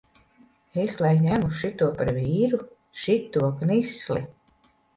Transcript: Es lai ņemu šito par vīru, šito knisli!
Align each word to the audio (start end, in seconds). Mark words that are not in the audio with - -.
Es 0.83 0.95
lai 1.05 1.11
ņemu 1.25 1.51
šito 1.59 1.91
par 2.01 2.11
vīru, 2.17 2.61
šito 3.05 3.53
knisli! 3.63 4.27